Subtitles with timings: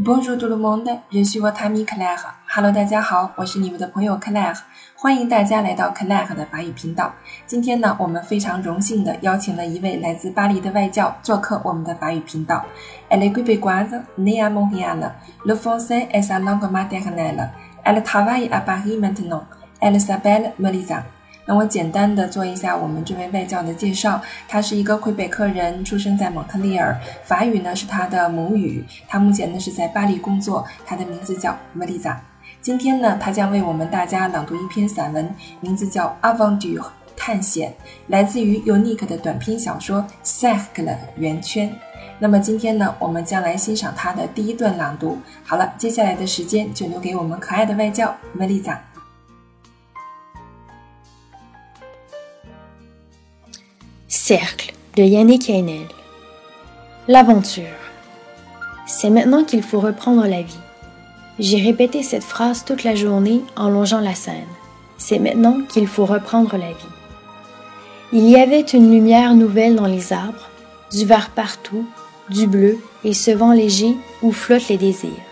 [0.00, 2.24] Bonjour tout le monde, je suis votre ami Claire.
[2.46, 4.56] Hello，大家好，我是你们的朋友 Claire，
[4.94, 7.12] 欢迎大家来到 Claire 的法语频道。
[7.46, 12.64] 今天呢，我们非常荣幸的邀请了一位来自巴黎的外教做客我们的法语频道。
[13.10, 15.14] Elle est québécoise, née à Montréal.
[15.44, 17.50] Le français est sa langue maternelle.
[17.82, 19.42] Elle travaille à Paris maintenant.
[19.80, 21.02] Elle s'appelle Melissa.
[21.48, 24.20] 那我简单的做一下我们这位外教的介绍。
[24.46, 26.94] 他是一个魁北克人，出生在蒙特利尔，
[27.24, 28.84] 法语呢是他的母语。
[29.08, 30.62] 他目前呢是在巴黎工作。
[30.84, 32.18] 他的名字叫 Melissa。
[32.60, 36.78] 今天呢，他将为我们大家朗读一篇散文，名字叫《Avant-Du》
[37.16, 37.72] 探险，
[38.08, 40.84] 来自于 Unique 的短篇小说《Cercle》
[41.16, 41.74] 圆圈。
[42.18, 45.16] 那么今天呢，我们将来欣赏他的第一段朗读。
[45.44, 48.76] 好了，接下来的时间就留给我们可爱的外教 Melissa。
[54.28, 55.88] Cercle de Yannick Haenel.
[57.08, 57.64] L'aventure.
[58.86, 60.60] C'est maintenant qu'il faut reprendre la vie.
[61.38, 64.44] J'ai répété cette phrase toute la journée en longeant la Seine.
[64.98, 66.94] C'est maintenant qu'il faut reprendre la vie.
[68.12, 70.50] Il y avait une lumière nouvelle dans les arbres,
[70.92, 71.86] du vert partout,
[72.28, 75.24] du bleu et ce vent léger où flottent les désirs.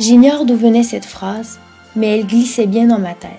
[0.00, 1.60] J'ignore d'où venait cette phrase,
[1.94, 3.30] mais elle glissait bien dans ma tête.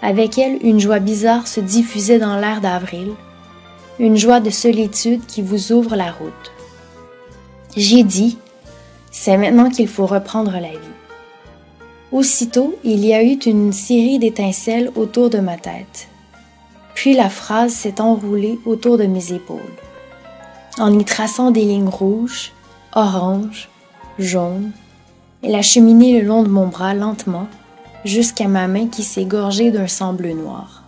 [0.00, 3.12] Avec elle, une joie bizarre se diffusait dans l'air d'avril,
[4.02, 6.52] une joie de solitude qui vous ouvre la route.
[7.76, 8.36] J'ai dit,
[9.12, 10.96] c'est maintenant qu'il faut reprendre la vie.
[12.10, 16.08] Aussitôt, il y a eu une série d'étincelles autour de ma tête.
[16.96, 19.60] Puis la phrase s'est enroulée autour de mes épaules,
[20.80, 22.50] en y traçant des lignes rouges,
[22.96, 23.68] oranges,
[24.18, 24.72] jaunes.
[25.44, 27.46] Elle a cheminé le long de mon bras lentement
[28.04, 30.81] jusqu'à ma main qui s'est gorgée d'un sang bleu noir.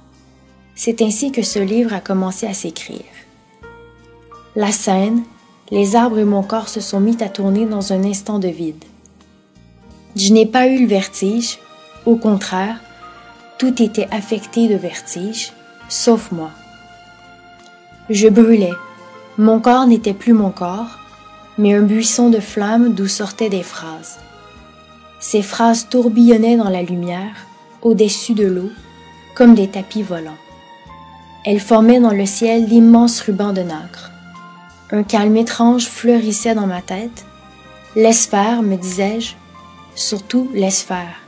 [0.74, 3.04] C'est ainsi que ce livre a commencé à s'écrire.
[4.56, 5.22] La scène,
[5.70, 8.84] les arbres et mon corps se sont mis à tourner dans un instant de vide.
[10.16, 11.58] Je n'ai pas eu le vertige,
[12.06, 12.80] au contraire,
[13.58, 15.52] tout était affecté de vertige,
[15.88, 16.50] sauf moi.
[18.10, 18.74] Je brûlais,
[19.38, 20.98] mon corps n'était plus mon corps,
[21.56, 24.18] mais un buisson de flammes d'où sortaient des phrases.
[25.20, 27.46] Ces phrases tourbillonnaient dans la lumière,
[27.82, 28.70] au-dessus de l'eau,
[29.34, 30.36] comme des tapis volants.
[31.44, 34.10] Elles formaient dans le ciel d'immenses rubans de nacre.
[34.90, 37.26] Un calme étrange fleurissait dans ma tête.
[37.96, 39.34] Laisse faire, me disais-je,
[39.94, 41.20] surtout laisse faire.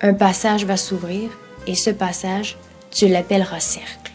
[0.00, 1.30] Un passage va s'ouvrir,
[1.66, 2.56] et ce passage,
[2.90, 4.09] tu l'appelleras cercle.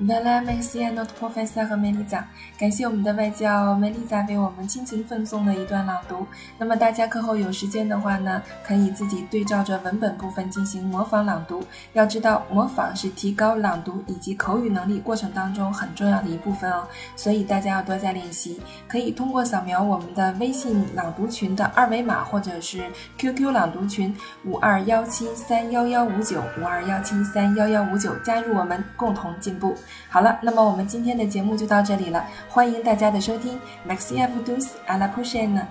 [0.00, 2.22] Voilà, merci à notre professeur Melisa。
[2.56, 6.24] 感谢我们的外教 Melissa 为我们倾情奉送的一段朗读。
[6.56, 11.64] 那么大家课后有时间的话呢，可以自己对照着文本部分进行模仿朗读。
[11.94, 16.86] 要知道，模仿是提高朗读以及口语能力过程当中很重要的一部分哦。
[17.16, 18.60] 所以大家要多加练习。
[18.86, 22.84] 可以通过扫描我们的微信朗读群的二维码，或者是
[23.18, 29.76] QQ 朗读群五二幺七三幺幺五九五二幺七三幺幺五九加入我们，共同进步。
[30.08, 35.62] 好了，那么我们今天的节目就到这里了，欢迎大家的收听，Maxi F Dos a la prochaine。